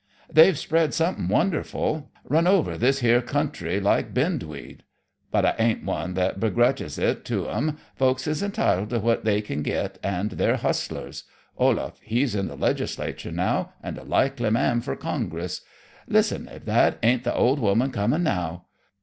They've 0.33 0.57
spread 0.57 0.95
something 0.95 1.27
wonderful 1.27 2.09
run 2.23 2.47
over 2.47 2.75
this 2.75 3.01
here 3.01 3.21
country 3.21 3.79
like 3.79 4.15
bindweed. 4.15 4.81
But 5.29 5.45
I 5.45 5.53
ain't 5.59 5.85
one 5.85 6.15
that 6.15 6.39
begretches 6.39 6.97
it 6.97 7.23
to 7.25 7.47
'em. 7.47 7.77
Folks 7.93 8.25
is 8.25 8.41
entitled 8.41 8.89
to 8.89 8.99
what 8.99 9.25
they 9.25 9.43
kin 9.43 9.61
git; 9.61 9.99
and 10.01 10.31
they're 10.31 10.55
hustlers. 10.57 11.25
Olaf, 11.55 11.99
he's 12.01 12.33
in 12.33 12.47
the 12.47 12.57
Legislature 12.57 13.31
now, 13.31 13.73
and 13.83 13.99
a 13.99 14.03
likely 14.03 14.49
man 14.49 14.81
fur 14.81 14.95
Congress. 14.95 15.61
Listen, 16.07 16.47
if 16.47 16.65
that 16.65 16.97
ain't 17.03 17.23
the 17.23 17.35
old 17.35 17.59
woman 17.59 17.91
comin' 17.91 18.23
now. 18.23 18.65